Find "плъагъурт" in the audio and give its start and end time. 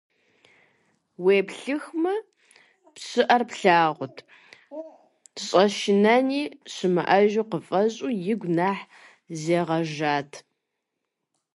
3.49-4.17